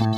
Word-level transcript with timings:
True 0.00 0.08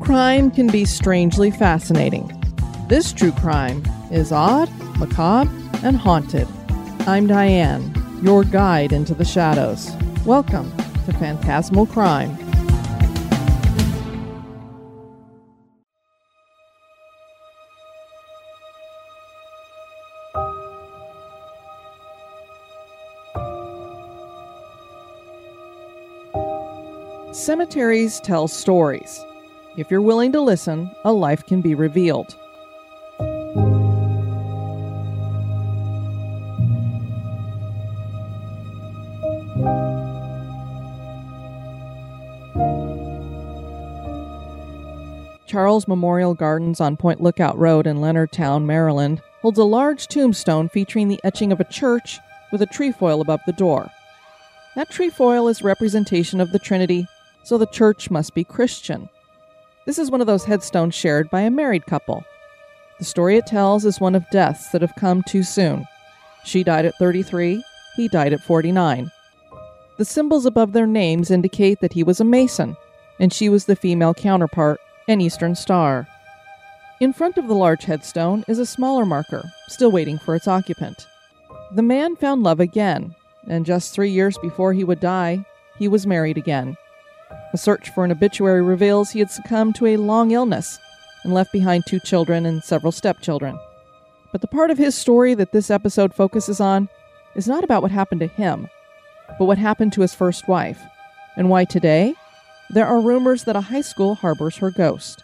crime 0.00 0.50
can 0.50 0.68
be 0.68 0.86
strangely 0.86 1.50
fascinating. 1.50 2.32
This 2.88 3.12
true 3.12 3.32
crime 3.32 3.84
is 4.10 4.32
odd, 4.32 4.70
macabre, 4.98 5.50
and 5.82 5.98
haunted. 5.98 6.48
I'm 7.00 7.26
Diane, 7.26 7.92
your 8.22 8.42
guide 8.42 8.94
into 8.94 9.12
the 9.12 9.26
shadows. 9.26 9.90
Welcome 10.24 10.74
to 11.04 11.12
Phantasmal 11.12 11.84
Crime. 11.84 12.41
Cemeteries 27.42 28.20
tell 28.20 28.46
stories. 28.46 29.26
If 29.76 29.90
you're 29.90 30.00
willing 30.00 30.30
to 30.30 30.40
listen, 30.40 30.88
a 31.04 31.12
life 31.12 31.44
can 31.44 31.60
be 31.60 31.74
revealed. 31.74 32.36
Charles 45.46 45.88
Memorial 45.88 46.34
Gardens 46.34 46.80
on 46.80 46.96
Point 46.96 47.20
Lookout 47.20 47.58
Road 47.58 47.88
in 47.88 47.96
Leonardtown, 47.96 48.66
Maryland, 48.66 49.20
holds 49.40 49.58
a 49.58 49.64
large 49.64 50.06
tombstone 50.06 50.68
featuring 50.68 51.08
the 51.08 51.20
etching 51.24 51.50
of 51.50 51.58
a 51.58 51.64
church 51.64 52.20
with 52.52 52.62
a 52.62 52.66
trefoil 52.66 53.20
above 53.20 53.40
the 53.46 53.52
door. 53.52 53.90
That 54.76 54.90
trefoil 54.90 55.48
is 55.48 55.62
representation 55.62 56.40
of 56.40 56.52
the 56.52 56.60
Trinity, 56.60 57.08
so 57.42 57.58
the 57.58 57.66
church 57.66 58.10
must 58.10 58.34
be 58.34 58.44
Christian. 58.44 59.08
This 59.86 59.98
is 59.98 60.10
one 60.10 60.20
of 60.20 60.26
those 60.26 60.44
headstones 60.44 60.94
shared 60.94 61.30
by 61.30 61.40
a 61.40 61.50
married 61.50 61.86
couple. 61.86 62.24
The 62.98 63.04
story 63.04 63.36
it 63.36 63.46
tells 63.46 63.84
is 63.84 64.00
one 64.00 64.14
of 64.14 64.28
deaths 64.30 64.70
that 64.70 64.82
have 64.82 64.94
come 64.96 65.22
too 65.22 65.42
soon. 65.42 65.86
She 66.44 66.62
died 66.62 66.84
at 66.84 66.96
33, 66.98 67.62
he 67.96 68.08
died 68.08 68.32
at 68.32 68.42
49. 68.42 69.10
The 69.98 70.04
symbols 70.04 70.46
above 70.46 70.72
their 70.72 70.86
names 70.86 71.30
indicate 71.30 71.80
that 71.80 71.92
he 71.92 72.02
was 72.02 72.20
a 72.20 72.24
Mason, 72.24 72.76
and 73.18 73.32
she 73.32 73.48
was 73.48 73.64
the 73.64 73.76
female 73.76 74.14
counterpart 74.14 74.80
an 75.08 75.20
Eastern 75.20 75.54
Star. 75.54 76.06
In 77.00 77.12
front 77.12 77.36
of 77.36 77.48
the 77.48 77.54
large 77.54 77.84
headstone 77.84 78.44
is 78.46 78.58
a 78.58 78.66
smaller 78.66 79.04
marker, 79.04 79.42
still 79.68 79.90
waiting 79.90 80.18
for 80.18 80.36
its 80.36 80.46
occupant. 80.46 81.06
The 81.72 81.82
man 81.82 82.16
found 82.16 82.42
love 82.42 82.60
again, 82.60 83.14
and 83.48 83.66
just 83.66 83.92
three 83.92 84.10
years 84.10 84.38
before 84.38 84.72
he 84.72 84.84
would 84.84 85.00
die, 85.00 85.44
he 85.78 85.88
was 85.88 86.06
married 86.06 86.38
again. 86.38 86.76
A 87.52 87.58
search 87.58 87.90
for 87.90 88.04
an 88.04 88.10
obituary 88.10 88.62
reveals 88.62 89.10
he 89.10 89.18
had 89.18 89.30
succumbed 89.30 89.74
to 89.76 89.86
a 89.86 89.98
long 89.98 90.30
illness 90.30 90.78
and 91.22 91.34
left 91.34 91.52
behind 91.52 91.84
two 91.84 92.00
children 92.00 92.46
and 92.46 92.64
several 92.64 92.92
stepchildren. 92.92 93.58
But 94.32 94.40
the 94.40 94.46
part 94.46 94.70
of 94.70 94.78
his 94.78 94.94
story 94.94 95.34
that 95.34 95.52
this 95.52 95.70
episode 95.70 96.14
focuses 96.14 96.60
on 96.60 96.88
is 97.34 97.46
not 97.46 97.62
about 97.62 97.82
what 97.82 97.90
happened 97.90 98.20
to 98.20 98.26
him, 98.26 98.68
but 99.38 99.44
what 99.44 99.58
happened 99.58 99.92
to 99.92 100.00
his 100.00 100.14
first 100.14 100.48
wife, 100.48 100.80
and 101.36 101.50
why 101.50 101.64
today 101.64 102.14
there 102.70 102.86
are 102.86 103.00
rumors 103.00 103.44
that 103.44 103.56
a 103.56 103.60
high 103.60 103.82
school 103.82 104.14
harbors 104.14 104.56
her 104.56 104.70
ghost. 104.70 105.22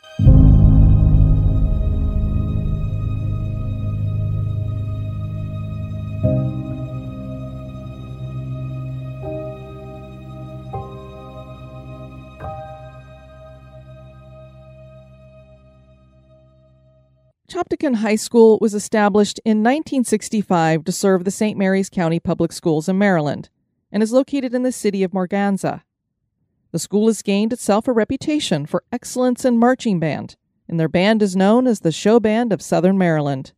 Chopticon 17.59 17.97
High 17.97 18.15
School 18.15 18.57
was 18.61 18.73
established 18.73 19.41
in 19.45 19.65
1965 19.65 20.85
to 20.85 20.93
serve 20.93 21.25
the 21.25 21.33
St. 21.33 21.59
Mary's 21.59 21.91
County 21.91 22.21
Public 22.21 22.53
Schools 22.53 22.89
in 22.89 22.99
Maryland 22.99 23.49
and 23.91 24.01
is 24.01 24.13
located 24.13 24.55
in 24.55 24.63
the 24.63 24.71
city 24.71 25.03
of 25.03 25.11
Morganza. 25.11 25.83
The 26.71 26.79
school 26.79 27.09
has 27.09 27.21
gained 27.21 27.53
itself 27.53 27.89
a 27.89 27.93
reputation 27.93 28.65
for 28.65 28.85
excellence 28.93 29.45
in 29.45 29.59
marching 29.59 29.99
band, 29.99 30.37
and 30.69 30.79
their 30.79 30.89
band 30.89 31.21
is 31.21 31.35
known 31.35 31.67
as 31.67 31.81
the 31.81 31.91
Show 31.91 32.21
Band 32.21 32.53
of 32.53 32.63
Southern 32.63 32.97
Maryland. 32.97 33.53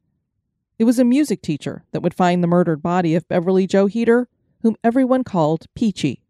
It 0.78 0.84
was 0.84 0.98
a 0.98 1.04
music 1.04 1.42
teacher 1.42 1.84
that 1.92 2.00
would 2.00 2.14
find 2.14 2.42
the 2.42 2.48
murdered 2.48 2.80
body 2.80 3.14
of 3.14 3.28
Beverly 3.28 3.66
Jo 3.66 3.84
Heater, 3.84 4.28
whom 4.62 4.76
everyone 4.82 5.24
called 5.24 5.66
Peachie. 5.78 6.22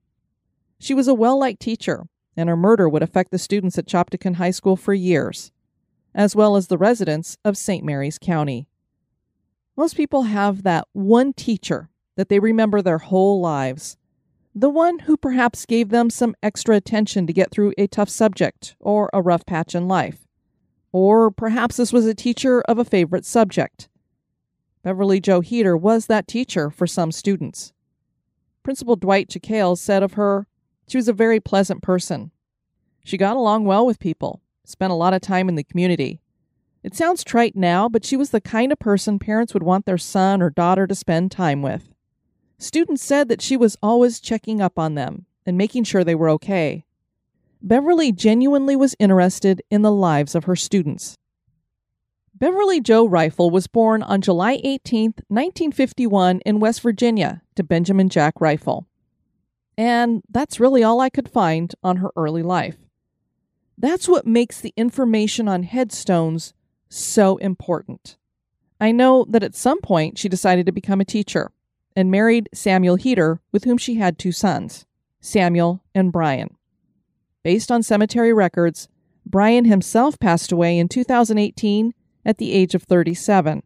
She 0.81 0.93
was 0.93 1.07
a 1.07 1.15
well 1.15 1.39
liked 1.39 1.61
teacher, 1.61 2.09
and 2.37 2.49
her 2.49 2.57
murder 2.57 2.89
would 2.89 3.05
affect 3.05 3.31
the 3.31 3.39
students 3.39 3.79
at 3.79 3.87
Chopticon 3.87 4.35
High 4.35 4.51
School 4.51 4.75
for 4.75 4.93
years, 4.93 5.53
as 6.15 6.37
well 6.37 6.56
as 6.56 6.66
the 6.66 6.78
residents 6.78 7.37
of 7.44 7.56
St. 7.56 7.84
Mary's 7.84 8.19
County. 8.19 8.69
Most 9.76 9.97
people 9.97 10.25
have 10.25 10.62
that 10.62 10.88
one 10.93 11.32
teacher 11.32 11.88
that 12.16 12.28
they 12.28 12.38
remember 12.38 12.82
their 12.82 12.98
whole 12.98 13.41
lives 13.41 13.97
the 14.54 14.69
one 14.69 15.00
who 15.00 15.16
perhaps 15.16 15.65
gave 15.65 15.91
them 15.91 16.10
some 16.10 16.34
extra 16.43 16.75
attention 16.75 17.26
to 17.26 17.32
get 17.32 17.50
through 17.50 17.72
a 17.78 17.87
tough 17.87 18.09
subject 18.09 18.75
or 18.81 19.09
a 19.12 19.22
rough 19.22 19.47
patch 19.47 19.75
in 19.75 19.87
life. 19.87 20.26
Or 20.93 21.31
perhaps 21.31 21.76
this 21.76 21.93
was 21.93 22.06
a 22.06 22.15
teacher 22.15 22.60
of 22.62 22.78
a 22.78 22.84
favorite 22.84 23.25
subject. 23.25 23.88
Beverly 24.82 25.21
Jo 25.21 25.41
Heater 25.41 25.77
was 25.77 26.06
that 26.06 26.27
teacher 26.27 26.69
for 26.71 26.87
some 26.87 27.12
students. 27.12 27.72
Principal 28.62 28.97
Dwight 28.97 29.28
Chakales 29.28 29.78
said 29.78 30.03
of 30.03 30.15
her, 30.15 30.47
she 30.88 30.98
was 30.98 31.09
a 31.09 31.12
very 31.12 31.38
pleasant 31.38 31.81
person. 31.81 32.32
She 33.04 33.16
got 33.16 33.37
along 33.37 33.65
well 33.65 33.87
with 33.87 34.00
people, 34.00 34.42
spent 34.71 34.93
a 34.93 34.97
lot 34.97 35.15
of 35.15 35.21
time 35.21 35.49
in 35.49 35.55
the 35.55 35.65
community. 35.65 36.21
It 36.83 36.95
sounds 36.95 37.25
trite 37.25 37.57
now, 37.57 37.89
but 37.89 38.05
she 38.05 38.17
was 38.17 38.31
the 38.31 38.41
kind 38.41 38.73
of 38.73 38.79
person 38.79 39.19
parents 39.19 39.53
would 39.53 39.63
want 39.63 39.85
their 39.85 39.99
son 39.99 40.41
or 40.41 40.49
daughter 40.49 40.87
to 40.87 40.95
spend 40.95 41.31
time 41.31 41.61
with. 41.61 41.93
Students 42.59 43.03
said 43.03 43.29
that 43.29 43.43
she 43.43 43.57
was 43.57 43.77
always 43.83 44.21
checking 44.21 44.61
up 44.61 44.79
on 44.79 44.95
them 44.95 45.27
and 45.45 45.59
making 45.59 45.85
sure 45.85 46.05
they 46.05 46.15
were 46.15 46.31
okay. 46.31 46.85
Beverly 47.63 48.13
genuinely 48.13 48.77
was 48.77 48.97
interested 48.99 49.63
in 49.71 49.83
the 49.83 49.93
lives 49.93 50.35
of 50.35 50.45
her 50.45 50.57
students. 50.57 51.17
Beverly 52.35 52.81
Jo 52.81 53.07
Rifle 53.07 53.51
was 53.51 53.67
born 53.67 54.03
on 54.03 54.23
July 54.23 54.61
18, 54.65 55.05
1951, 55.29 56.41
in 56.41 56.59
West 56.59 56.81
Virginia 56.81 57.43
to 57.55 57.63
Benjamin 57.63 58.09
Jack 58.09 58.41
Rifle. 58.41 58.87
And 59.77 60.23
that's 60.31 60.59
really 60.59 60.83
all 60.83 61.01
I 61.01 61.11
could 61.11 61.29
find 61.29 61.75
on 61.83 61.99
her 61.99 62.11
early 62.17 62.43
life. 62.43 62.77
That's 63.81 64.07
what 64.07 64.27
makes 64.27 64.61
the 64.61 64.75
information 64.77 65.49
on 65.49 65.63
headstones 65.63 66.53
so 66.91 67.39
important. 67.39 68.19
I 68.79 68.93
know 68.93 69.25
that 69.31 69.43
at 69.43 69.55
some 69.55 69.81
point 69.81 70.19
she 70.19 70.29
decided 70.29 70.67
to 70.67 70.73
become 70.73 71.01
a 71.01 71.05
teacher 71.07 71.51
and 71.97 72.11
married 72.11 72.51
Samuel 72.53 72.97
Heater, 72.97 73.41
with 73.53 73.65
whom 73.65 73.79
she 73.79 73.95
had 73.95 74.19
two 74.19 74.33
sons, 74.33 74.85
Samuel 75.23 75.83
and 75.95 76.13
Brian. 76.13 76.57
Based 77.43 77.73
on 77.73 77.83
cemetery 77.83 78.35
records, 78.35 78.87
Brian 79.25 79.65
himself 79.65 80.19
passed 80.19 80.53
away 80.53 80.79
in 80.79 80.87
2018 80.87 81.95
at 82.27 82.37
the 82.37 82.53
age 82.53 82.75
of 82.75 82.83
37. 82.83 83.63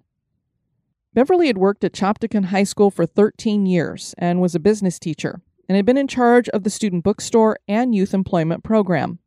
Beverly 1.13 1.49
had 1.49 1.59
worked 1.59 1.83
at 1.83 1.93
Chopticon 1.93 2.47
High 2.47 2.63
School 2.63 2.93
for 2.93 3.05
13 3.05 3.67
years 3.67 4.15
and 4.17 4.41
was 4.41 4.55
a 4.55 4.61
business 4.61 5.01
teacher, 5.01 5.43
and 5.69 5.75
had 5.75 5.85
been 5.85 5.99
in 5.99 6.07
charge 6.07 6.49
of 6.51 6.63
the 6.63 6.71
student 6.71 7.03
bookstore 7.03 7.59
and 7.67 7.97
youth 7.97 8.15
employment 8.15 8.63
program. 8.63 9.19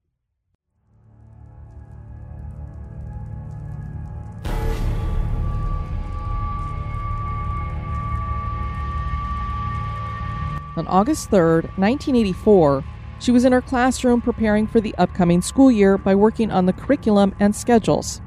On 10.78 10.85
August 10.88 11.32
3, 11.32 11.40
1984, 11.76 12.84
she 13.20 13.32
was 13.32 13.46
in 13.46 13.52
her 13.52 13.64
classroom 13.64 14.22
preparing 14.22 14.68
for 14.68 14.79
the 14.79 14.94
upcoming 15.00 15.41
school 15.41 15.72
year 15.72 15.97
by 15.97 16.14
working 16.14 16.52
on 16.52 16.68
the 16.68 16.74
curriculum 16.74 17.34
and 17.40 17.56
schedules. 17.56 18.22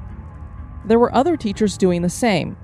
There 0.83 0.99
were 0.99 1.15
other 1.15 1.37
teachers 1.37 1.77
doing 1.77 2.01
the 2.01 2.09
same, 2.09 2.57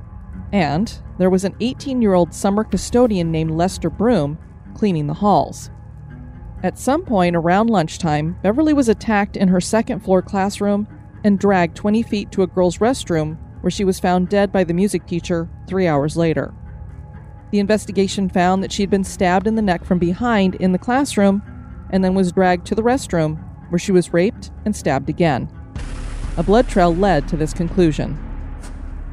and 0.51 0.93
there 1.17 1.29
was 1.29 1.45
an 1.45 1.55
18 1.61 2.01
year 2.01 2.15
old 2.15 2.33
summer 2.33 2.65
custodian 2.65 3.31
named 3.31 3.51
Lester 3.51 3.89
Broom 3.89 4.37
cleaning 4.75 5.07
the 5.07 5.13
halls. 5.13 5.71
At 6.63 6.77
some 6.77 7.05
point 7.05 7.37
around 7.37 7.69
lunchtime, 7.69 8.37
Beverly 8.43 8.73
was 8.73 8.89
attacked 8.89 9.37
in 9.37 9.47
her 9.47 9.61
second 9.61 10.01
floor 10.01 10.21
classroom 10.21 10.85
and 11.23 11.39
dragged 11.39 11.77
20 11.77 12.03
feet 12.03 12.31
to 12.33 12.43
a 12.43 12.47
girls' 12.47 12.79
restroom 12.79 13.37
where 13.61 13.71
she 13.71 13.85
was 13.85 14.01
found 14.01 14.27
dead 14.27 14.51
by 14.51 14.65
the 14.65 14.73
music 14.73 15.05
teacher 15.07 15.47
three 15.65 15.87
hours 15.87 16.17
later. 16.17 16.53
The 17.51 17.59
investigation 17.59 18.29
found 18.29 18.61
that 18.61 18.71
she 18.71 18.83
had 18.83 18.89
been 18.89 19.03
stabbed 19.03 19.47
in 19.47 19.55
the 19.55 19.61
neck 19.61 19.85
from 19.85 19.99
behind 19.99 20.55
in 20.55 20.73
the 20.73 20.77
classroom 20.79 21.41
and 21.89 22.03
then 22.03 22.13
was 22.13 22.31
dragged 22.31 22.65
to 22.67 22.75
the 22.75 22.83
restroom, 22.83 23.41
where 23.69 23.79
she 23.79 23.91
was 23.91 24.13
raped 24.13 24.51
and 24.65 24.75
stabbed 24.75 25.09
again. 25.09 25.49
A 26.35 26.43
blood 26.43 26.67
trail 26.67 26.93
led 26.93 27.27
to 27.29 27.37
this 27.37 27.53
conclusion. 27.53 28.17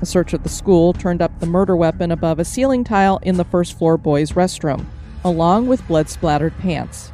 A 0.02 0.06
search 0.06 0.32
of 0.32 0.42
the 0.42 0.48
school 0.48 0.92
turned 0.92 1.22
up 1.22 1.38
the 1.38 1.46
murder 1.46 1.76
weapon 1.76 2.10
above 2.10 2.38
a 2.38 2.44
ceiling 2.44 2.84
tile 2.84 3.18
in 3.22 3.36
the 3.36 3.44
first 3.44 3.78
floor 3.78 3.96
boys' 3.96 4.32
restroom, 4.32 4.86
along 5.22 5.68
with 5.68 5.86
blood 5.86 6.08
splattered 6.08 6.58
pants. 6.58 7.12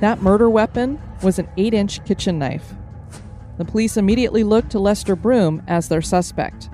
That 0.00 0.22
murder 0.22 0.48
weapon 0.48 1.00
was 1.22 1.38
an 1.38 1.48
8 1.56 1.74
inch 1.74 2.04
kitchen 2.04 2.38
knife. 2.38 2.74
The 3.58 3.64
police 3.64 3.96
immediately 3.96 4.44
looked 4.44 4.70
to 4.70 4.78
Lester 4.78 5.16
Broom 5.16 5.62
as 5.66 5.88
their 5.88 6.02
suspect. 6.02 6.68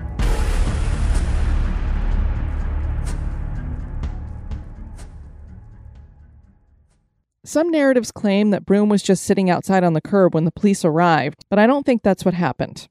Some 7.45 7.71
narratives 7.71 8.11
claim 8.11 8.51
that 8.51 8.65
Broom 8.65 8.87
was 8.87 9.03
just 9.03 9.23
sitting 9.23 9.49
outside 9.49 9.83
on 9.83 9.93
the 9.93 10.01
curb 10.01 10.33
when 10.33 10.45
the 10.45 10.51
police 10.51 10.85
arrived, 10.85 11.43
but 11.49 11.59
I 11.59 11.67
don't 11.67 11.85
think 11.85 12.01
that's 12.01 12.23
what 12.23 12.33
happened. 12.33 12.87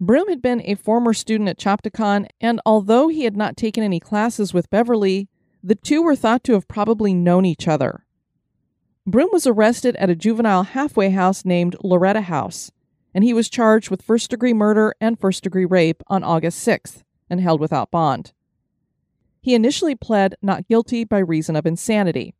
Broom 0.00 0.28
had 0.28 0.42
been 0.42 0.60
a 0.64 0.74
former 0.74 1.14
student 1.14 1.48
at 1.48 1.58
Chopticon, 1.58 2.26
and 2.40 2.60
although 2.66 3.08
he 3.08 3.24
had 3.24 3.36
not 3.36 3.56
taken 3.56 3.84
any 3.84 4.00
classes 4.00 4.52
with 4.52 4.68
Beverly, 4.70 5.28
the 5.62 5.76
two 5.76 6.02
were 6.02 6.16
thought 6.16 6.42
to 6.44 6.54
have 6.54 6.66
probably 6.66 7.14
known 7.14 7.44
each 7.44 7.68
other. 7.68 8.04
Broom 9.06 9.28
was 9.32 9.46
arrested 9.46 9.94
at 9.96 10.10
a 10.10 10.16
juvenile 10.16 10.64
halfway 10.64 11.10
house 11.10 11.44
named 11.44 11.76
Loretta 11.82 12.22
House, 12.22 12.72
and 13.14 13.22
he 13.22 13.32
was 13.32 13.48
charged 13.48 13.88
with 13.88 14.02
first 14.02 14.30
degree 14.30 14.52
murder 14.52 14.94
and 15.00 15.18
first 15.18 15.44
degree 15.44 15.64
rape 15.64 16.02
on 16.08 16.24
August 16.24 16.66
6th 16.66 17.04
and 17.30 17.40
held 17.40 17.60
without 17.60 17.92
bond. 17.92 18.32
He 19.40 19.54
initially 19.54 19.94
pled 19.94 20.34
not 20.42 20.66
guilty 20.66 21.04
by 21.04 21.18
reason 21.18 21.54
of 21.54 21.66
insanity. 21.66 22.34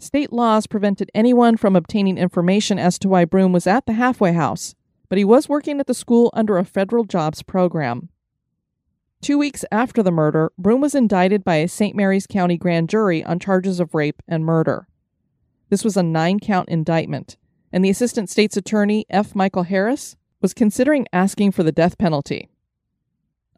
State 0.00 0.32
laws 0.32 0.68
prevented 0.68 1.10
anyone 1.12 1.56
from 1.56 1.74
obtaining 1.74 2.18
information 2.18 2.78
as 2.78 2.98
to 3.00 3.08
why 3.08 3.24
Broom 3.24 3.52
was 3.52 3.66
at 3.66 3.84
the 3.86 3.94
halfway 3.94 4.32
house, 4.32 4.76
but 5.08 5.18
he 5.18 5.24
was 5.24 5.48
working 5.48 5.80
at 5.80 5.88
the 5.88 5.94
school 5.94 6.30
under 6.34 6.56
a 6.56 6.64
federal 6.64 7.04
jobs 7.04 7.42
program. 7.42 8.08
Two 9.20 9.36
weeks 9.36 9.64
after 9.72 10.00
the 10.00 10.12
murder, 10.12 10.52
Broom 10.56 10.80
was 10.80 10.94
indicted 10.94 11.42
by 11.42 11.56
a 11.56 11.66
St. 11.66 11.96
Mary's 11.96 12.28
County 12.28 12.56
grand 12.56 12.88
jury 12.88 13.24
on 13.24 13.40
charges 13.40 13.80
of 13.80 13.92
rape 13.92 14.22
and 14.28 14.44
murder. 14.44 14.86
This 15.68 15.82
was 15.82 15.96
a 15.96 16.02
nine 16.04 16.38
count 16.38 16.68
indictment, 16.68 17.36
and 17.72 17.84
the 17.84 17.90
Assistant 17.90 18.30
State's 18.30 18.56
Attorney, 18.56 19.04
F. 19.10 19.34
Michael 19.34 19.64
Harris, 19.64 20.16
was 20.40 20.54
considering 20.54 21.06
asking 21.12 21.50
for 21.50 21.64
the 21.64 21.72
death 21.72 21.98
penalty. 21.98 22.48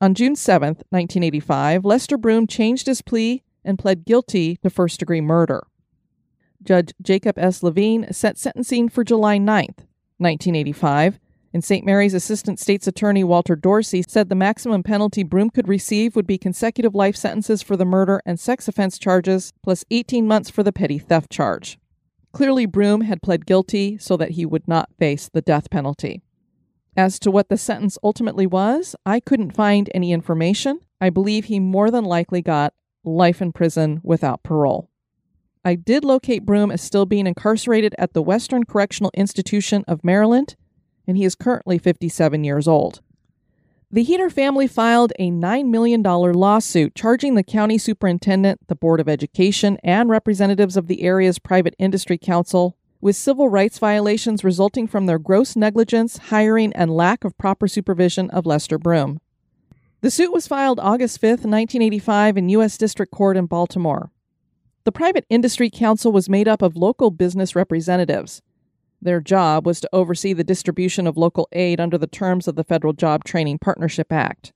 On 0.00 0.14
June 0.14 0.34
7, 0.34 0.68
1985, 0.88 1.84
Lester 1.84 2.16
Broom 2.16 2.46
changed 2.46 2.86
his 2.86 3.02
plea 3.02 3.42
and 3.62 3.78
pled 3.78 4.06
guilty 4.06 4.56
to 4.62 4.70
first 4.70 4.98
degree 4.98 5.20
murder. 5.20 5.66
Judge 6.62 6.92
Jacob 7.00 7.38
S. 7.38 7.62
Levine 7.62 8.12
set 8.12 8.38
sentencing 8.38 8.88
for 8.88 9.04
July 9.04 9.38
9, 9.38 9.66
1985, 10.18 11.18
and 11.52 11.64
St. 11.64 11.84
Mary's 11.84 12.14
Assistant 12.14 12.60
State's 12.60 12.86
Attorney 12.86 13.24
Walter 13.24 13.56
Dorsey 13.56 14.02
said 14.06 14.28
the 14.28 14.34
maximum 14.34 14.82
penalty 14.82 15.22
Broom 15.22 15.50
could 15.50 15.68
receive 15.68 16.14
would 16.14 16.26
be 16.26 16.38
consecutive 16.38 16.94
life 16.94 17.16
sentences 17.16 17.62
for 17.62 17.76
the 17.76 17.84
murder 17.84 18.20
and 18.24 18.38
sex 18.38 18.68
offense 18.68 18.98
charges, 18.98 19.52
plus 19.62 19.84
18 19.90 20.26
months 20.26 20.50
for 20.50 20.62
the 20.62 20.72
petty 20.72 20.98
theft 20.98 21.30
charge. 21.30 21.78
Clearly, 22.32 22.66
Broom 22.66 23.00
had 23.00 23.22
pled 23.22 23.46
guilty 23.46 23.98
so 23.98 24.16
that 24.16 24.32
he 24.32 24.46
would 24.46 24.68
not 24.68 24.90
face 24.98 25.28
the 25.28 25.42
death 25.42 25.70
penalty. 25.70 26.22
As 26.96 27.18
to 27.20 27.30
what 27.30 27.48
the 27.48 27.56
sentence 27.56 27.98
ultimately 28.02 28.46
was, 28.46 28.94
I 29.06 29.20
couldn't 29.20 29.56
find 29.56 29.90
any 29.94 30.12
information. 30.12 30.80
I 31.00 31.10
believe 31.10 31.46
he 31.46 31.58
more 31.58 31.90
than 31.90 32.04
likely 32.04 32.42
got 32.42 32.74
life 33.04 33.40
in 33.40 33.52
prison 33.52 34.00
without 34.04 34.42
parole. 34.42 34.89
I 35.64 35.74
did 35.74 36.04
locate 36.04 36.46
Broom 36.46 36.70
as 36.70 36.80
still 36.80 37.04
being 37.04 37.26
incarcerated 37.26 37.94
at 37.98 38.14
the 38.14 38.22
Western 38.22 38.64
Correctional 38.64 39.10
Institution 39.14 39.84
of 39.86 40.02
Maryland, 40.02 40.56
and 41.06 41.18
he 41.18 41.24
is 41.24 41.34
currently 41.34 41.76
57 41.76 42.44
years 42.44 42.66
old. 42.66 43.02
The 43.92 44.02
Heater 44.02 44.30
family 44.30 44.66
filed 44.66 45.12
a 45.18 45.30
$9 45.30 45.68
million 45.68 46.02
lawsuit 46.02 46.94
charging 46.94 47.34
the 47.34 47.42
county 47.42 47.76
superintendent, 47.76 48.68
the 48.68 48.76
Board 48.76 49.00
of 49.00 49.08
Education, 49.08 49.76
and 49.82 50.08
representatives 50.08 50.76
of 50.76 50.86
the 50.86 51.02
area's 51.02 51.38
private 51.38 51.74
industry 51.78 52.16
council 52.16 52.76
with 53.00 53.16
civil 53.16 53.48
rights 53.48 53.78
violations 53.78 54.44
resulting 54.44 54.86
from 54.86 55.06
their 55.06 55.18
gross 55.18 55.56
negligence, 55.56 56.18
hiring, 56.18 56.72
and 56.74 56.90
lack 56.90 57.24
of 57.24 57.36
proper 57.36 57.66
supervision 57.66 58.30
of 58.30 58.46
Lester 58.46 58.78
Broom. 58.78 59.20
The 60.02 60.10
suit 60.10 60.32
was 60.32 60.46
filed 60.46 60.80
August 60.80 61.20
5, 61.20 61.30
1985, 61.30 62.36
in 62.38 62.48
U.S. 62.50 62.78
District 62.78 63.12
Court 63.12 63.36
in 63.36 63.46
Baltimore. 63.46 64.10
The 64.90 64.98
Private 64.98 65.24
Industry 65.30 65.70
Council 65.70 66.10
was 66.10 66.28
made 66.28 66.48
up 66.48 66.62
of 66.62 66.74
local 66.74 67.12
business 67.12 67.54
representatives. 67.54 68.42
Their 69.00 69.20
job 69.20 69.64
was 69.64 69.80
to 69.80 69.88
oversee 69.92 70.32
the 70.32 70.42
distribution 70.42 71.06
of 71.06 71.16
local 71.16 71.48
aid 71.52 71.78
under 71.78 71.96
the 71.96 72.08
terms 72.08 72.48
of 72.48 72.56
the 72.56 72.64
Federal 72.64 72.92
Job 72.92 73.22
Training 73.22 73.60
Partnership 73.60 74.10
Act. 74.10 74.52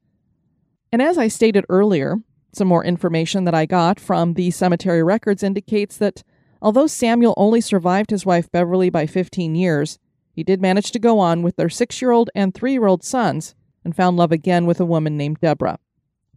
And 0.91 1.01
as 1.01 1.19
I 1.19 1.29
stated 1.29 1.65
earlier, 1.69 2.17
some 2.53 2.67
more 2.67 2.85
information 2.85 3.45
that 3.45 3.55
I 3.55 3.65
got 3.65 4.01
from 4.01 4.35
the 4.35 4.51
cemetery 4.51 5.05
records 5.05 5.45
indicates 5.45 5.99
that 5.99 6.25
although 6.61 6.89
Samuel 6.89 7.35
only 7.37 7.61
survived 7.61 8.11
his 8.11 8.27
wife 8.27 8.51
Beverly 8.51 8.91
by 8.91 9.07
15 9.07 9.55
years, 9.55 10.01
he 10.33 10.43
did 10.43 10.61
manage 10.61 10.91
to 10.91 10.99
go 10.99 11.21
on 11.21 11.43
with 11.43 11.55
their 11.55 11.69
six 11.69 12.03
year 12.03 12.11
old 12.11 12.29
and 12.35 12.53
three 12.53 12.73
year 12.73 12.87
old 12.87 13.05
sons 13.05 13.55
and 13.85 13.95
found 13.95 14.17
love 14.17 14.33
again 14.33 14.67
with 14.67 14.81
a 14.81 14.85
woman 14.85 15.17
named 15.17 15.39
Deborah. 15.41 15.79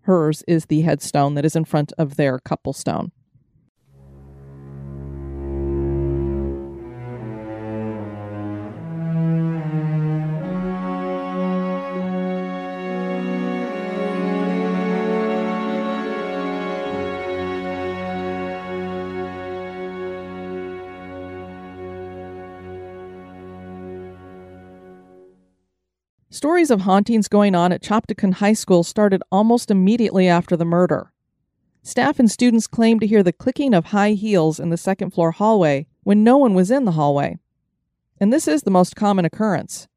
Hers 0.01 0.43
is 0.47 0.67
the 0.67 0.81
headstone 0.81 1.33
that 1.33 1.45
is 1.45 1.55
in 1.55 1.65
front 1.65 1.93
of 1.97 2.15
their 2.15 2.37
couple 2.37 2.73
stone. 2.73 3.11
Stories 26.57 26.71
of 26.71 26.81
hauntings 26.81 27.27
going 27.27 27.53
on 27.53 27.71
at 27.71 27.83
Chopticon 27.83 28.33
High 28.33 28.53
School 28.53 28.83
started 28.83 29.21
almost 29.31 29.69
immediately 29.69 30.27
after 30.27 30.57
the 30.57 30.65
murder. 30.65 31.13
Staff 31.83 32.17
and 32.17 32.31
students 32.31 32.65
claimed 32.65 32.99
to 33.01 33.05
hear 33.05 33.21
the 33.21 33.31
clicking 33.31 33.75
of 33.75 33.85
high 33.85 34.13
heels 34.13 34.59
in 34.59 34.71
the 34.71 34.75
second 34.75 35.11
floor 35.11 35.29
hallway 35.29 35.85
when 36.01 36.23
no 36.23 36.35
one 36.35 36.55
was 36.55 36.71
in 36.71 36.85
the 36.85 36.93
hallway. 36.93 37.37
And 38.19 38.33
this 38.33 38.47
is 38.47 38.63
the 38.63 38.71
most 38.71 38.95
common 38.95 39.23
occurrence. 39.23 39.87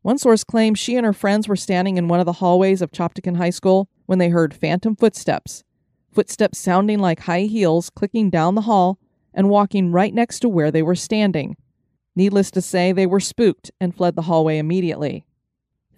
One 0.00 0.18
source 0.18 0.42
claims 0.42 0.80
she 0.80 0.96
and 0.96 1.06
her 1.06 1.12
friends 1.12 1.46
were 1.46 1.54
standing 1.54 1.98
in 1.98 2.08
one 2.08 2.18
of 2.18 2.26
the 2.26 2.32
hallways 2.32 2.82
of 2.82 2.90
Chopticon 2.90 3.36
High 3.36 3.50
School 3.50 3.88
when 4.06 4.18
they 4.18 4.30
heard 4.30 4.52
phantom 4.52 4.96
footsteps, 4.96 5.62
footsteps 6.12 6.58
sounding 6.58 6.98
like 6.98 7.20
high 7.20 7.42
heels 7.42 7.90
clicking 7.90 8.28
down 8.28 8.56
the 8.56 8.62
hall 8.62 8.98
and 9.32 9.48
walking 9.48 9.92
right 9.92 10.12
next 10.12 10.40
to 10.40 10.48
where 10.48 10.72
they 10.72 10.82
were 10.82 10.96
standing. 10.96 11.56
Needless 12.16 12.50
to 12.50 12.60
say, 12.60 12.90
they 12.90 13.06
were 13.06 13.20
spooked 13.20 13.70
and 13.80 13.94
fled 13.94 14.16
the 14.16 14.22
hallway 14.22 14.58
immediately. 14.58 15.26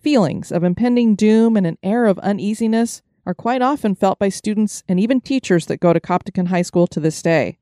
Feelings 0.05 0.53
of 0.53 0.63
impending 0.63 1.15
doom 1.15 1.57
and 1.57 1.67
an 1.67 1.79
air 1.83 2.05
of 2.05 2.19
uneasiness 2.19 3.01
are 3.25 3.33
quite 3.33 3.63
often 3.63 3.95
felt 3.95 4.19
by 4.19 4.29
students 4.29 4.85
and 4.87 5.01
even 5.01 5.19
teachers 5.19 5.65
that 5.65 5.81
go 5.81 5.95
to 5.95 5.99
Chopticon 5.99 6.49
High 6.49 6.61
School 6.61 6.87
to 6.89 7.01
this 7.01 7.23
day. 7.23 7.57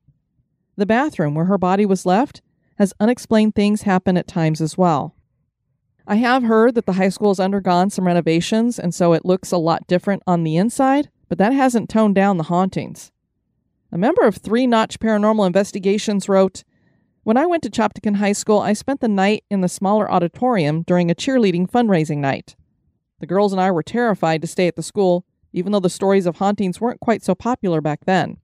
The 0.77 0.85
bathroom 0.85 1.37
where 1.37 1.45
her 1.45 1.57
body 1.57 1.87
was 1.87 2.05
left 2.05 2.43
has 2.79 2.95
unexplained 2.99 3.55
things 3.55 3.83
happen 3.83 4.17
at 4.17 4.27
times 4.27 4.61
as 4.61 4.77
well. 4.77 5.15
I 6.05 6.17
have 6.17 6.43
heard 6.43 6.75
that 6.75 6.85
the 6.85 6.95
high 6.95 7.11
school 7.11 7.31
has 7.31 7.39
undergone 7.39 7.91
some 7.91 8.09
renovations 8.09 8.77
and 8.77 8.93
so 8.93 9.13
it 9.13 9.25
looks 9.25 9.53
a 9.53 9.57
lot 9.57 9.87
different 9.87 10.25
on 10.27 10.43
the 10.43 10.57
inside, 10.57 11.11
but 11.29 11.39
that 11.39 11.53
hasn't 11.53 11.89
toned 11.89 12.17
down 12.17 12.39
the 12.39 12.45
hauntings. 12.45 13.13
A 13.93 13.99
member 13.99 14.23
of 14.23 14.39
Three 14.39 14.67
Notch 14.67 14.99
Paranormal 14.99 15.47
Investigations 15.47 16.29
wrote, 16.29 16.65
when 17.25 17.37
I 17.37 17.47
went 17.47 17.62
to 17.62 17.71
Chopticon 17.71 18.17
High 18.17 18.33
School, 18.33 18.59
I 18.59 18.73
spent 18.73 19.00
the 19.00 19.09
night 19.09 19.45
in 19.49 19.61
the 19.61 19.69
smaller 19.69 20.11
auditorium 20.11 20.83
during 20.83 21.09
a 21.09 21.14
cheerleading 21.14 21.71
fundraising 21.71 22.19
night. 22.19 22.57
The 23.21 23.26
girls 23.26 23.52
and 23.52 23.61
I 23.61 23.71
were 23.71 23.85
terrified 23.85 24.43
to 24.43 24.49
stay 24.49 24.67
at 24.67 24.75
the 24.75 24.83
school, 24.83 25.25
even 25.52 25.71
though 25.71 25.81
the 25.81 25.88
stories 25.88 26.26
of 26.26 26.37
hauntings 26.37 26.81
weren't 26.81 26.99
quite 26.99 27.23
so 27.23 27.37
popular 27.37 27.81
back 27.81 28.07
then. 28.07 28.38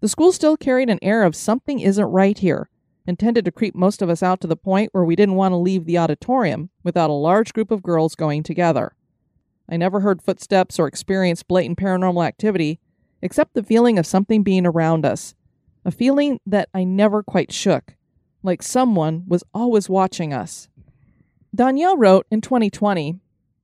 The 0.00 0.08
school 0.08 0.32
still 0.32 0.56
carried 0.56 0.90
an 0.90 0.98
air 1.00 1.22
of 1.22 1.36
something 1.36 1.78
isn't 1.78 2.04
right 2.04 2.36
here, 2.36 2.68
intended 3.06 3.44
to 3.44 3.52
creep 3.52 3.76
most 3.76 4.02
of 4.02 4.10
us 4.10 4.22
out 4.22 4.40
to 4.40 4.48
the 4.48 4.56
point 4.56 4.90
where 4.92 5.04
we 5.04 5.14
didn't 5.14 5.36
want 5.36 5.52
to 5.52 5.56
leave 5.56 5.84
the 5.84 5.98
auditorium 5.98 6.70
without 6.82 7.10
a 7.10 7.12
large 7.12 7.52
group 7.52 7.70
of 7.70 7.84
girls 7.84 8.16
going 8.16 8.42
together. 8.42 8.96
I 9.68 9.76
never 9.76 10.00
heard 10.00 10.22
footsteps 10.22 10.80
or 10.80 10.88
experienced 10.88 11.46
blatant 11.46 11.78
paranormal 11.78 12.26
activity, 12.26 12.80
except 13.22 13.54
the 13.54 13.62
feeling 13.62 13.96
of 13.96 14.06
something 14.06 14.42
being 14.42 14.66
around 14.66 15.06
us, 15.06 15.36
a 15.84 15.92
feeling 15.92 16.40
that 16.44 16.68
I 16.74 16.82
never 16.82 17.22
quite 17.22 17.52
shook 17.52 17.94
like 18.42 18.62
someone 18.62 19.24
was 19.26 19.44
always 19.52 19.88
watching 19.88 20.32
us. 20.32 20.68
Danielle 21.54 21.96
wrote 21.96 22.26
in 22.30 22.40
2020 22.40 23.20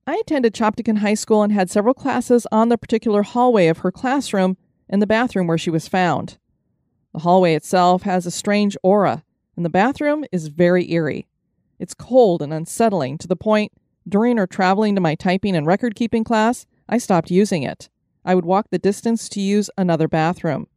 I 0.07 0.15
attended 0.17 0.53
Chopticon 0.53 0.99
High 0.99 1.15
School 1.15 1.41
and 1.41 1.51
had 1.51 1.71
several 1.71 1.95
classes 1.95 2.45
on 2.51 2.69
the 2.69 2.77
particular 2.77 3.23
hallway 3.23 3.67
of 3.67 3.79
her 3.79 3.91
classroom 3.91 4.55
and 4.87 5.01
the 5.01 5.07
bathroom 5.07 5.47
where 5.47 5.57
she 5.57 5.71
was 5.71 5.87
found. 5.87 6.37
The 7.13 7.19
hallway 7.19 7.55
itself 7.55 8.03
has 8.03 8.25
a 8.25 8.31
strange 8.31 8.77
aura, 8.83 9.23
and 9.55 9.65
the 9.65 9.69
bathroom 9.69 10.23
is 10.31 10.49
very 10.49 10.91
eerie. 10.91 11.27
It's 11.79 11.95
cold 11.95 12.43
and 12.43 12.53
unsettling 12.53 13.17
to 13.17 13.27
the 13.27 13.35
point, 13.35 13.71
during 14.07 14.37
or 14.37 14.45
traveling 14.45 14.93
to 14.93 15.01
my 15.01 15.15
typing 15.15 15.55
and 15.55 15.65
record 15.65 15.95
keeping 15.95 16.23
class, 16.23 16.67
I 16.87 16.99
stopped 16.99 17.31
using 17.31 17.63
it. 17.63 17.89
I 18.23 18.35
would 18.35 18.45
walk 18.45 18.67
the 18.69 18.77
distance 18.77 19.27
to 19.29 19.41
use 19.41 19.71
another 19.77 20.07
bathroom. 20.07 20.67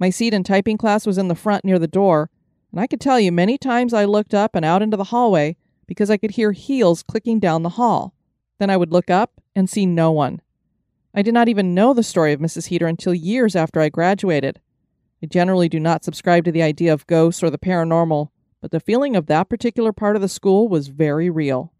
My 0.00 0.10
seat 0.10 0.34
in 0.34 0.42
typing 0.42 0.78
class 0.78 1.06
was 1.06 1.18
in 1.18 1.28
the 1.28 1.34
front 1.36 1.64
near 1.64 1.78
the 1.78 1.86
door, 1.86 2.30
and 2.70 2.80
I 2.80 2.86
could 2.86 3.00
tell 3.00 3.18
you 3.18 3.32
many 3.32 3.58
times 3.58 3.94
I 3.94 4.04
looked 4.04 4.34
up 4.34 4.54
and 4.54 4.64
out 4.64 4.82
into 4.82 4.96
the 4.96 5.04
hallway 5.04 5.56
because 5.86 6.10
I 6.10 6.16
could 6.16 6.32
hear 6.32 6.52
heels 6.52 7.02
clicking 7.02 7.40
down 7.40 7.62
the 7.62 7.70
hall. 7.70 8.14
Then 8.58 8.70
I 8.70 8.76
would 8.76 8.92
look 8.92 9.10
up 9.10 9.40
and 9.54 9.70
see 9.70 9.86
no 9.86 10.12
one. 10.12 10.40
I 11.14 11.22
did 11.22 11.34
not 11.34 11.48
even 11.48 11.74
know 11.74 11.94
the 11.94 12.02
story 12.02 12.32
of 12.32 12.40
Mrs. 12.40 12.66
Heater 12.66 12.86
until 12.86 13.14
years 13.14 13.56
after 13.56 13.80
I 13.80 13.88
graduated. 13.88 14.60
I 15.22 15.26
generally 15.26 15.68
do 15.68 15.80
not 15.80 16.04
subscribe 16.04 16.44
to 16.44 16.52
the 16.52 16.62
idea 16.62 16.92
of 16.92 17.06
ghosts 17.06 17.42
or 17.42 17.50
the 17.50 17.58
paranormal, 17.58 18.28
but 18.60 18.70
the 18.70 18.80
feeling 18.80 19.16
of 19.16 19.26
that 19.26 19.48
particular 19.48 19.92
part 19.92 20.16
of 20.16 20.22
the 20.22 20.28
school 20.28 20.68
was 20.68 20.88
very 20.88 21.30
real. 21.30 21.72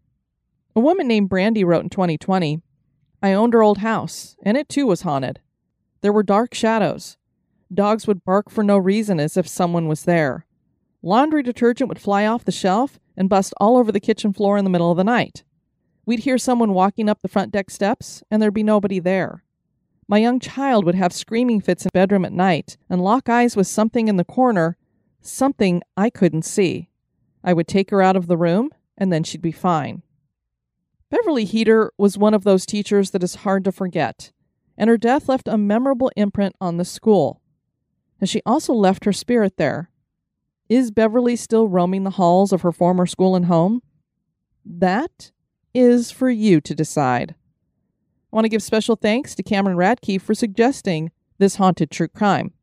A 0.75 0.79
woman 0.79 1.07
named 1.07 1.29
Brandy 1.29 1.63
wrote 1.63 1.83
in 1.83 1.89
2020 1.89 2.61
I 3.21 3.33
owned 3.33 3.53
her 3.53 3.61
old 3.61 3.79
house, 3.79 4.37
and 4.43 4.57
it 4.57 4.69
too 4.69 4.87
was 4.87 5.01
haunted. 5.01 5.41
There 6.01 6.13
were 6.13 6.23
dark 6.23 6.53
shadows. 6.53 7.17
Dogs 7.73 8.07
would 8.07 8.23
bark 8.23 8.49
for 8.49 8.63
no 8.63 8.77
reason 8.77 9.19
as 9.19 9.35
if 9.35 9.47
someone 9.47 9.87
was 9.87 10.05
there. 10.05 10.45
Laundry 11.01 11.43
detergent 11.43 11.87
would 11.87 11.99
fly 11.99 12.25
off 12.25 12.45
the 12.45 12.51
shelf 12.51 12.99
and 13.15 13.29
bust 13.29 13.53
all 13.57 13.77
over 13.77 13.91
the 13.91 13.99
kitchen 13.99 14.33
floor 14.33 14.57
in 14.57 14.63
the 14.63 14.69
middle 14.69 14.91
of 14.91 14.97
the 14.97 15.03
night. 15.03 15.43
We'd 16.05 16.19
hear 16.19 16.37
someone 16.37 16.73
walking 16.73 17.07
up 17.07 17.21
the 17.21 17.27
front 17.27 17.51
deck 17.51 17.69
steps, 17.69 18.23
and 18.29 18.41
there'd 18.41 18.53
be 18.53 18.63
nobody 18.63 18.99
there. 18.99 19.43
My 20.07 20.17
young 20.17 20.39
child 20.39 20.85
would 20.85 20.95
have 20.95 21.13
screaming 21.13 21.61
fits 21.61 21.83
in 21.83 21.89
the 21.93 21.99
bedroom 21.99 22.25
at 22.25 22.33
night 22.33 22.77
and 22.89 23.01
lock 23.01 23.29
eyes 23.29 23.55
with 23.55 23.67
something 23.67 24.07
in 24.07 24.17
the 24.17 24.23
corner, 24.23 24.75
something 25.21 25.83
I 25.95 26.09
couldn't 26.09 26.45
see. 26.45 26.89
I 27.43 27.53
would 27.53 27.67
take 27.67 27.91
her 27.91 28.01
out 28.01 28.15
of 28.15 28.27
the 28.27 28.37
room, 28.37 28.71
and 28.97 29.13
then 29.13 29.23
she'd 29.23 29.41
be 29.41 29.51
fine. 29.51 30.01
Beverly 31.11 31.45
Heater 31.45 31.91
was 31.97 32.17
one 32.17 32.33
of 32.33 32.43
those 32.43 32.65
teachers 32.65 33.11
that 33.11 33.23
is 33.23 33.35
hard 33.35 33.63
to 33.65 33.71
forget, 33.71 34.31
and 34.77 34.89
her 34.89 34.97
death 34.97 35.29
left 35.29 35.47
a 35.47 35.57
memorable 35.57 36.11
imprint 36.15 36.55
on 36.59 36.77
the 36.77 36.85
school. 36.85 37.41
And 38.19 38.29
she 38.29 38.41
also 38.45 38.73
left 38.73 39.05
her 39.05 39.13
spirit 39.13 39.57
there. 39.57 39.91
Is 40.69 40.91
Beverly 40.91 41.35
still 41.35 41.67
roaming 41.67 42.03
the 42.03 42.11
halls 42.11 42.53
of 42.53 42.61
her 42.61 42.71
former 42.71 43.07
school 43.07 43.35
and 43.35 43.45
home? 43.45 43.81
That 44.63 45.31
is 45.73 46.11
for 46.11 46.29
you 46.29 46.61
to 46.61 46.75
decide. 46.75 47.33
I 48.31 48.35
want 48.35 48.45
to 48.45 48.49
give 48.49 48.61
special 48.61 48.95
thanks 48.95 49.33
to 49.33 49.43
Cameron 49.43 49.77
Radke 49.77 50.21
for 50.21 50.35
suggesting 50.35 51.11
this 51.39 51.55
haunted 51.55 51.89
true 51.89 52.07
crime. 52.07 52.53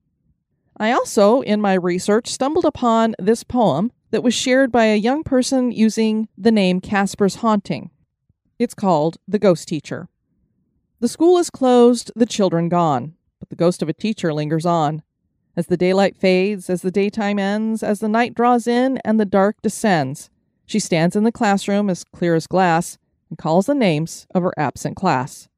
I 0.76 0.92
also, 0.92 1.40
in 1.40 1.60
my 1.60 1.74
research, 1.74 2.28
stumbled 2.28 2.64
upon 2.64 3.16
this 3.18 3.42
poem 3.42 3.90
that 4.12 4.22
was 4.22 4.34
shared 4.34 4.70
by 4.70 4.84
a 4.84 4.96
young 4.96 5.24
person 5.24 5.72
using 5.72 6.28
the 6.38 6.52
name 6.52 6.80
Casper's 6.80 7.36
Haunting. 7.36 7.90
It's 8.58 8.74
called 8.74 9.16
The 9.26 9.40
Ghost 9.40 9.66
Teacher. 9.66 10.08
The 11.00 11.08
school 11.08 11.38
is 11.38 11.50
closed, 11.50 12.12
the 12.14 12.24
children 12.24 12.68
gone, 12.68 13.14
but 13.40 13.48
the 13.48 13.56
ghost 13.56 13.82
of 13.82 13.88
a 13.88 13.92
teacher 13.92 14.32
lingers 14.32 14.64
on. 14.64 15.02
As 15.56 15.68
the 15.68 15.76
daylight 15.78 16.18
fades, 16.18 16.68
as 16.68 16.82
the 16.82 16.90
daytime 16.90 17.38
ends, 17.38 17.82
as 17.82 18.00
the 18.00 18.08
night 18.08 18.34
draws 18.34 18.66
in 18.66 18.98
and 18.98 19.18
the 19.18 19.24
dark 19.24 19.62
descends, 19.62 20.28
she 20.66 20.78
stands 20.78 21.16
in 21.16 21.24
the 21.24 21.32
classroom 21.32 21.88
as 21.88 22.04
clear 22.04 22.34
as 22.34 22.46
glass 22.46 22.98
and 23.30 23.38
calls 23.38 23.64
the 23.64 23.74
names 23.74 24.26
of 24.34 24.42
her 24.42 24.52
absent 24.58 24.96
class. 24.96 25.48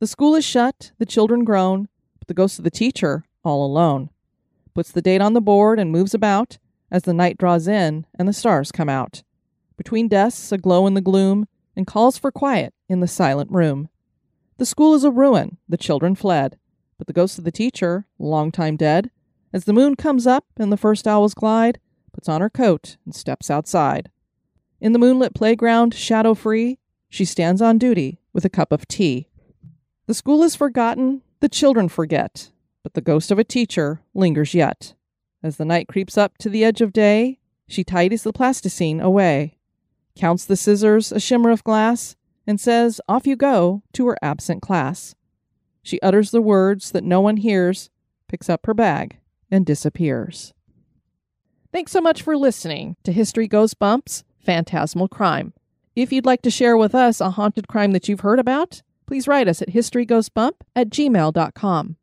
The 0.00 0.08
school 0.08 0.34
is 0.34 0.44
shut, 0.44 0.90
the 0.98 1.06
children 1.06 1.44
groan, 1.44 1.88
but 2.18 2.26
the 2.26 2.34
ghost 2.34 2.58
of 2.58 2.64
the 2.64 2.70
teacher, 2.70 3.24
all 3.44 3.64
alone, 3.64 4.10
puts 4.74 4.90
the 4.90 5.02
date 5.02 5.20
on 5.20 5.34
the 5.34 5.40
board 5.40 5.78
and 5.78 5.92
moves 5.92 6.14
about 6.14 6.58
as 6.90 7.04
the 7.04 7.14
night 7.14 7.38
draws 7.38 7.68
in 7.68 8.06
and 8.18 8.26
the 8.26 8.32
stars 8.32 8.72
come 8.72 8.88
out. 8.88 9.22
Between 9.76 10.08
desks, 10.08 10.50
aglow 10.50 10.86
in 10.86 10.94
the 10.94 11.00
gloom, 11.00 11.46
and 11.76 11.86
calls 11.86 12.18
for 12.18 12.32
quiet 12.32 12.74
in 12.88 13.00
the 13.00 13.08
silent 13.08 13.50
room. 13.50 13.88
The 14.58 14.66
school 14.66 14.94
is 14.94 15.04
a 15.04 15.10
ruin, 15.10 15.58
the 15.68 15.76
children 15.76 16.14
fled, 16.14 16.58
but 16.98 17.06
the 17.06 17.12
ghost 17.12 17.38
of 17.38 17.44
the 17.44 17.52
teacher, 17.52 18.06
long 18.18 18.52
time 18.52 18.76
dead, 18.76 19.10
as 19.54 19.64
the 19.64 19.72
moon 19.72 19.94
comes 19.94 20.26
up 20.26 20.46
and 20.56 20.72
the 20.72 20.76
first 20.76 21.06
owls 21.06 21.32
glide, 21.32 21.78
puts 22.12 22.28
on 22.28 22.40
her 22.40 22.50
coat 22.50 22.96
and 23.04 23.14
steps 23.14 23.48
outside. 23.48 24.10
In 24.80 24.92
the 24.92 24.98
moonlit 24.98 25.32
playground, 25.32 25.94
shadow 25.94 26.34
free, 26.34 26.80
she 27.08 27.24
stands 27.24 27.62
on 27.62 27.78
duty 27.78 28.18
with 28.32 28.44
a 28.44 28.50
cup 28.50 28.72
of 28.72 28.88
tea. 28.88 29.28
The 30.06 30.14
school 30.14 30.42
is 30.42 30.56
forgotten, 30.56 31.22
the 31.38 31.48
children 31.48 31.88
forget, 31.88 32.50
but 32.82 32.94
the 32.94 33.00
ghost 33.00 33.30
of 33.30 33.38
a 33.38 33.44
teacher 33.44 34.00
lingers 34.12 34.54
yet. 34.54 34.94
As 35.40 35.56
the 35.56 35.64
night 35.64 35.86
creeps 35.86 36.18
up 36.18 36.36
to 36.38 36.50
the 36.50 36.64
edge 36.64 36.80
of 36.80 36.92
day, 36.92 37.38
she 37.68 37.84
tidies 37.84 38.24
the 38.24 38.32
plasticine 38.32 39.00
away, 39.00 39.58
counts 40.16 40.44
the 40.44 40.56
scissors, 40.56 41.12
a 41.12 41.20
shimmer 41.20 41.50
of 41.50 41.62
glass, 41.62 42.16
and 42.44 42.60
says, 42.60 43.00
Off 43.08 43.24
you 43.24 43.36
go 43.36 43.84
to 43.92 44.06
her 44.08 44.18
absent 44.20 44.62
class. 44.62 45.14
She 45.80 46.00
utters 46.00 46.32
the 46.32 46.42
words 46.42 46.90
that 46.90 47.04
no 47.04 47.20
one 47.20 47.36
hears, 47.36 47.88
picks 48.26 48.50
up 48.50 48.66
her 48.66 48.74
bag, 48.74 49.18
and 49.54 49.64
disappears. 49.64 50.52
Thanks 51.72 51.92
so 51.92 52.00
much 52.00 52.22
for 52.22 52.36
listening 52.36 52.96
to 53.04 53.12
History 53.12 53.46
Goes 53.46 53.72
Bumps 53.72 54.24
Phantasmal 54.40 55.08
Crime. 55.08 55.52
If 55.94 56.12
you'd 56.12 56.26
like 56.26 56.42
to 56.42 56.50
share 56.50 56.76
with 56.76 56.94
us 56.94 57.20
a 57.20 57.30
haunted 57.30 57.68
crime 57.68 57.92
that 57.92 58.08
you've 58.08 58.20
heard 58.20 58.40
about, 58.40 58.82
please 59.06 59.28
write 59.28 59.46
us 59.46 59.62
at 59.62 59.68
historygoesbump 59.68 60.54
at 60.74 60.90
gmail.com. 60.90 61.96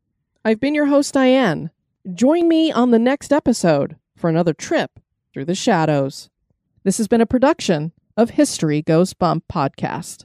I've 0.44 0.60
been 0.60 0.74
your 0.74 0.86
host, 0.86 1.12
Diane. 1.12 1.70
Join 2.14 2.48
me 2.48 2.72
on 2.72 2.90
the 2.90 2.98
next 2.98 3.32
episode 3.32 3.96
for 4.16 4.30
another 4.30 4.54
trip 4.54 4.98
through 5.34 5.44
the 5.44 5.54
shadows. 5.54 6.30
This 6.84 6.96
has 6.96 7.06
been 7.06 7.20
a 7.20 7.26
production 7.26 7.92
of 8.16 8.30
History 8.30 8.80
Goes 8.80 9.12
Bump 9.12 9.44
podcast. 9.52 10.24